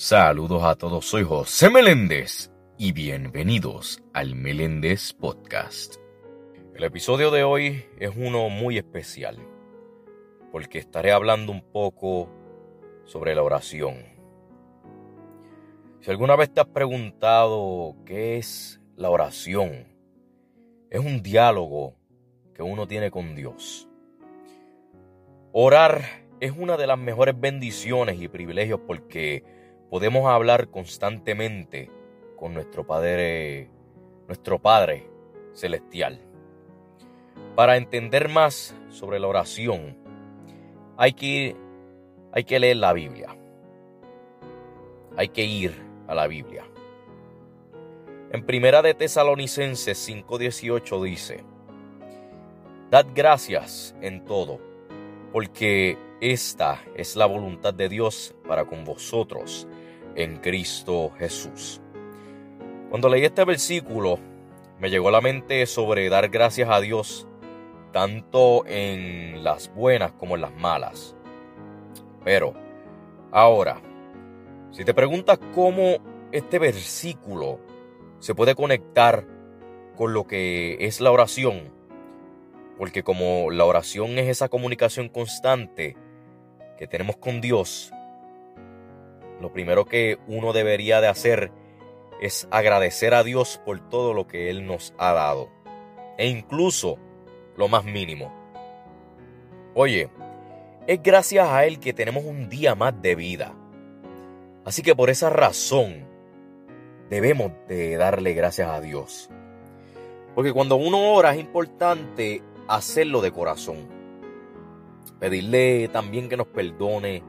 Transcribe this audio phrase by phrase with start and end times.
[0.00, 5.96] Saludos a todos, soy José Meléndez y bienvenidos al Meléndez Podcast.
[6.76, 9.38] El episodio de hoy es uno muy especial
[10.52, 12.30] porque estaré hablando un poco
[13.06, 13.96] sobre la oración.
[15.98, 19.88] Si alguna vez te has preguntado qué es la oración,
[20.90, 21.96] es un diálogo
[22.54, 23.88] que uno tiene con Dios.
[25.50, 26.02] Orar
[26.38, 29.58] es una de las mejores bendiciones y privilegios porque
[29.90, 31.90] podemos hablar constantemente
[32.36, 33.70] con nuestro Padre,
[34.26, 35.08] nuestro Padre
[35.52, 36.20] celestial.
[37.54, 39.96] Para entender más sobre la oración,
[40.96, 41.56] hay que,
[42.32, 43.36] hay que leer la Biblia.
[45.16, 45.74] Hay que ir
[46.06, 46.64] a la Biblia.
[48.30, 51.44] En Primera de Tesalonicenses 5:18 dice:
[52.90, 54.60] Dad gracias en todo,
[55.32, 59.66] porque esta es la voluntad de Dios para con vosotros
[60.18, 61.80] en Cristo Jesús.
[62.90, 64.18] Cuando leí este versículo,
[64.80, 67.28] me llegó a la mente sobre dar gracias a Dios,
[67.92, 71.14] tanto en las buenas como en las malas.
[72.24, 72.52] Pero,
[73.30, 73.80] ahora,
[74.72, 75.98] si te preguntas cómo
[76.32, 77.60] este versículo
[78.18, 79.24] se puede conectar
[79.96, 81.72] con lo que es la oración,
[82.76, 85.96] porque como la oración es esa comunicación constante
[86.76, 87.92] que tenemos con Dios,
[89.40, 91.52] lo primero que uno debería de hacer
[92.20, 95.50] es agradecer a Dios por todo lo que Él nos ha dado.
[96.16, 96.98] E incluso
[97.56, 98.32] lo más mínimo.
[99.74, 100.10] Oye,
[100.86, 103.54] es gracias a Él que tenemos un día más de vida.
[104.64, 106.06] Así que por esa razón
[107.08, 109.30] debemos de darle gracias a Dios.
[110.34, 113.88] Porque cuando uno ora es importante hacerlo de corazón.
[115.18, 117.22] Pedirle también que nos perdone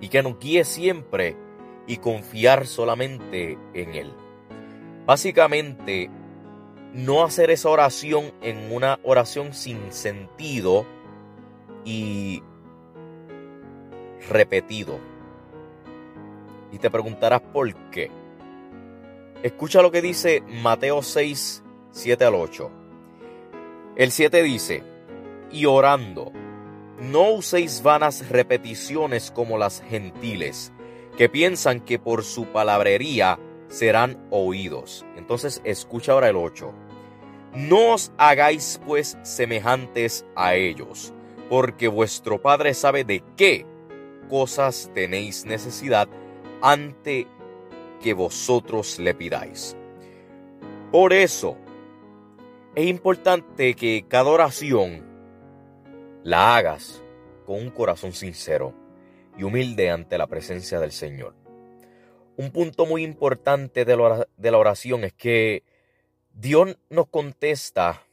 [0.00, 1.36] y que nos guíe siempre
[1.86, 4.12] y confiar solamente en Él.
[5.06, 6.10] Básicamente,
[6.92, 10.86] no hacer esa oración en una oración sin sentido
[11.84, 12.42] y
[14.28, 14.98] repetido.
[16.72, 18.10] Y te preguntarás por qué.
[19.42, 22.70] Escucha lo que dice Mateo 6, 7 al 8.
[23.96, 24.82] El 7 dice,
[25.50, 26.32] y orando,
[27.00, 30.72] no uséis vanas repeticiones como las gentiles,
[31.16, 33.38] que piensan que por su palabrería
[33.68, 35.04] serán oídos.
[35.16, 36.72] Entonces escucha ahora el 8.
[37.54, 41.12] No os hagáis pues semejantes a ellos,
[41.48, 43.64] porque vuestro Padre sabe de qué
[44.28, 46.08] cosas tenéis necesidad
[46.60, 47.26] ante
[48.02, 49.76] que vosotros le pidáis.
[50.92, 51.56] Por eso,
[52.74, 55.07] es importante que cada oración
[56.24, 57.02] la hagas
[57.46, 58.74] con un corazón sincero
[59.36, 61.34] y humilde ante la presencia del Señor.
[62.36, 63.96] Un punto muy importante de
[64.50, 65.64] la oración es que
[66.32, 68.04] Dios nos contesta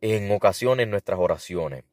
[0.00, 1.84] en ocasiones nuestras oraciones.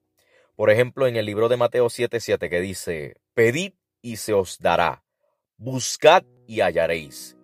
[0.55, 5.03] Por ejemplo, en el libro de Mateo 7:7 que dice, pedid y se os dará,
[5.57, 7.37] buscad y hallaréis,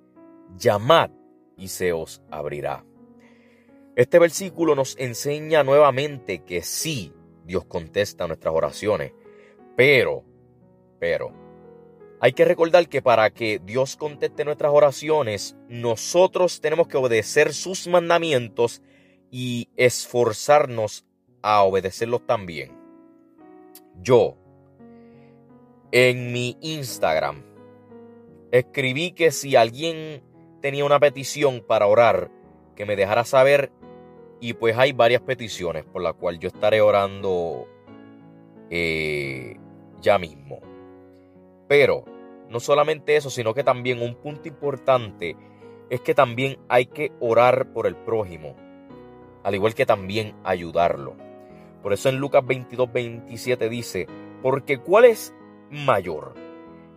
[0.57, 1.09] llamad
[1.57, 2.85] y se os abrirá.
[3.95, 7.13] Este versículo nos enseña nuevamente que sí,
[7.47, 9.13] Dios contesta nuestras oraciones,
[9.75, 10.23] pero,
[10.99, 11.33] pero,
[12.19, 17.87] hay que recordar que para que Dios conteste nuestras oraciones, nosotros tenemos que obedecer sus
[17.87, 18.81] mandamientos
[19.31, 21.05] y esforzarnos
[21.41, 22.75] a obedecerlos también.
[24.01, 24.35] Yo,
[25.91, 27.43] en mi Instagram,
[28.51, 30.23] escribí que si alguien
[30.61, 32.31] tenía una petición para orar,
[32.75, 33.71] que me dejara saber
[34.39, 37.67] y pues hay varias peticiones por las cuales yo estaré orando
[38.69, 39.57] eh,
[40.01, 40.59] ya mismo.
[41.67, 42.05] Pero
[42.49, 45.35] no solamente eso, sino que también un punto importante
[45.89, 48.55] es que también hay que orar por el prójimo,
[49.43, 51.15] al igual que también ayudarlo.
[51.81, 54.07] Por eso en Lucas 22, 27 dice,
[54.41, 55.33] porque ¿cuál es
[55.69, 56.33] mayor?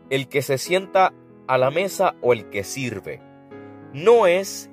[0.08, 1.12] ¿El que se sienta
[1.46, 3.20] a la mesa o el que sirve?
[3.92, 4.69] No es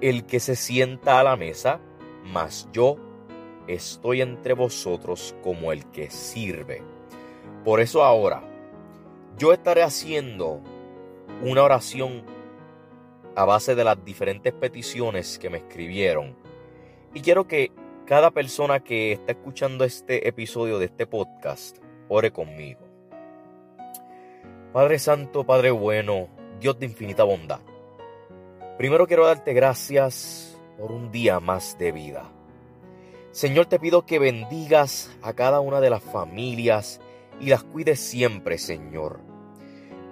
[0.00, 1.80] el que se sienta a la mesa,
[2.24, 2.96] mas yo
[3.66, 6.82] estoy entre vosotros como el que sirve.
[7.64, 8.42] Por eso ahora,
[9.38, 10.60] yo estaré haciendo
[11.42, 12.24] una oración
[13.34, 16.36] a base de las diferentes peticiones que me escribieron.
[17.12, 17.70] Y quiero que
[18.06, 21.78] cada persona que está escuchando este episodio de este podcast
[22.08, 22.80] ore conmigo.
[24.72, 26.28] Padre Santo, Padre bueno,
[26.60, 27.60] Dios de infinita bondad.
[28.78, 32.30] Primero quiero darte gracias por un día más de vida.
[33.30, 37.00] Señor, te pido que bendigas a cada una de las familias
[37.40, 39.20] y las cuides siempre, Señor.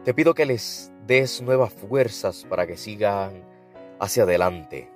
[0.03, 3.45] Te pido que les des nuevas fuerzas para que sigan
[4.01, 4.91] hacia adelante.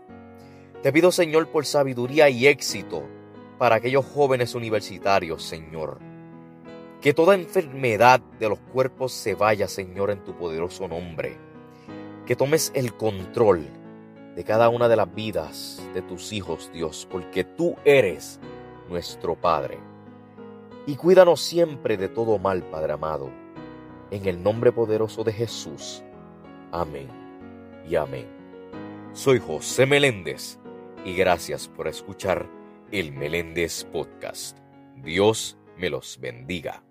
[0.83, 3.03] Te pido, Señor, por sabiduría y éxito
[3.59, 5.99] para aquellos jóvenes universitarios, Señor.
[7.03, 11.48] Que toda enfermedad de los cuerpos se vaya, Señor, en tu poderoso nombre.
[12.29, 13.67] Que tomes el control
[14.37, 18.39] de cada una de las vidas de tus hijos, Dios, porque tú eres
[18.89, 19.79] nuestro Padre.
[20.87, 23.31] Y cuídanos siempre de todo mal, Padre amado
[24.11, 26.03] en el nombre poderoso de Jesús.
[26.71, 27.09] Amén
[27.89, 28.27] y amén.
[29.13, 30.59] Soy José Meléndez
[31.05, 32.49] y gracias por escuchar
[32.93, 34.59] el Meléndez Podcast.
[34.97, 36.83] Dios me los bendiga.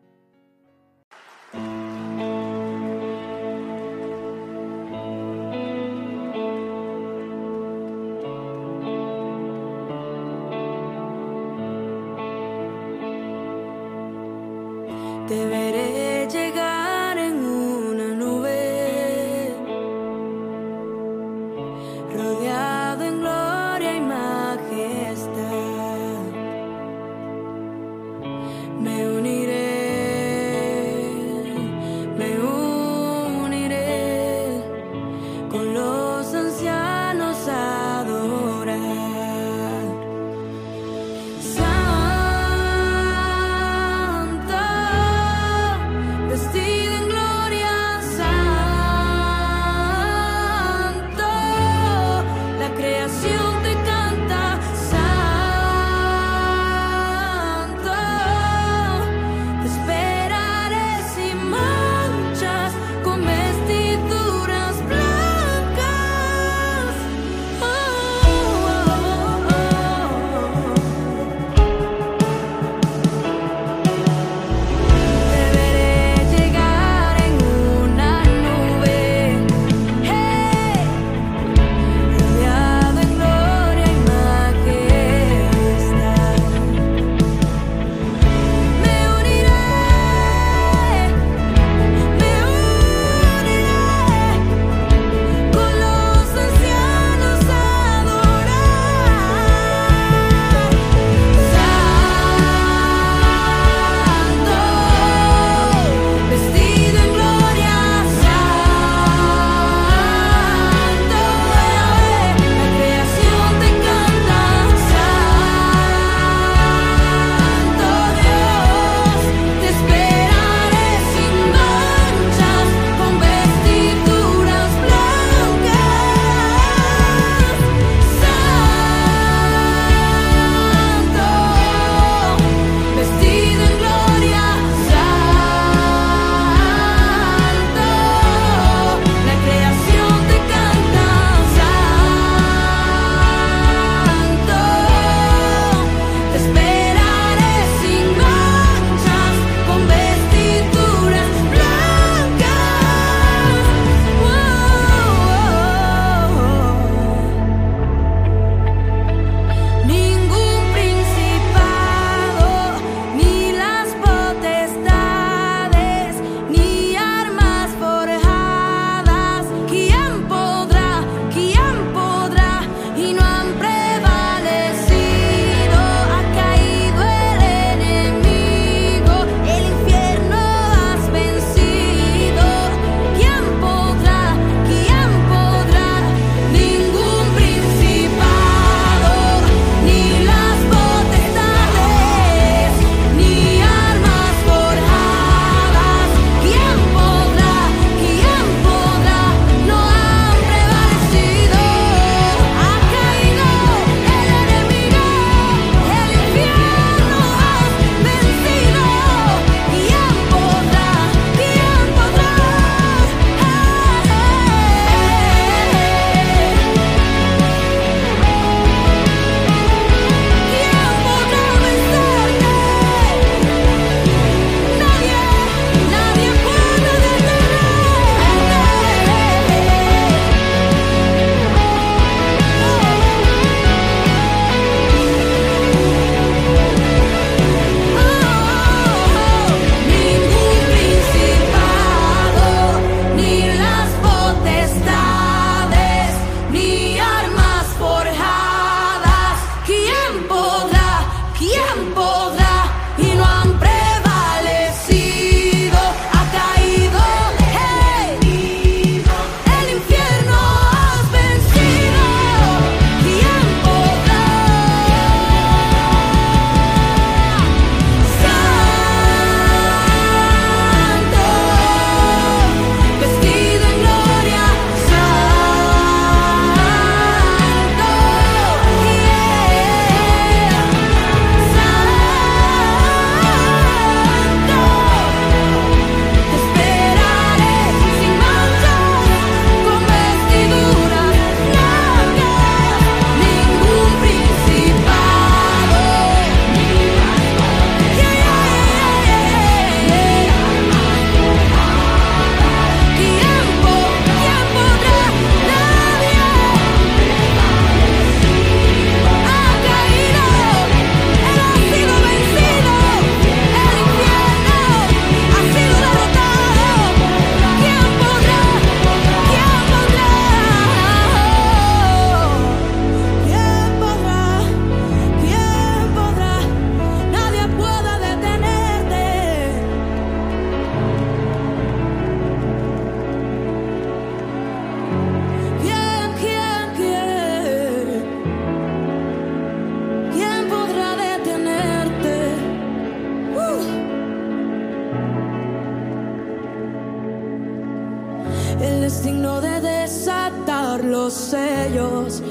[348.61, 352.23] Él es de desatar los sellos.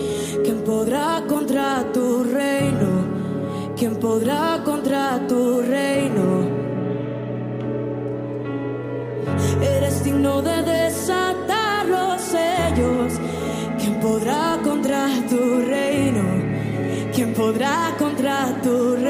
[0.42, 3.06] ¿Quién podrá contra tu reino?
[3.76, 6.46] ¿Quién podrá contra tu reino?
[9.60, 13.12] Eres digno de desatar los sellos.
[13.78, 16.24] ¿Quién podrá contra tu reino?
[17.14, 19.05] ¿Quién podrá contra tu reino?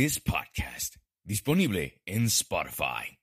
[0.00, 3.18] This Podcast, disponible en Spotify.